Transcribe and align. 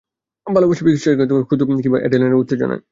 ভালোবাসা, 0.47 0.83
বিশ্বাসঘাতকতা, 0.85 1.45
ক্রোধ, 1.47 1.61
অথবা 1.63 1.97
অ্যাড্রেনালিনের 1.99 2.41
উত্তেজনায়। 2.41 2.79